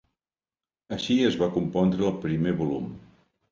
Així 0.97 1.17
es 1.27 1.37
va 1.43 1.51
compondre 1.59 2.09
el 2.09 2.17
primer 2.25 2.57
volum. 2.65 2.91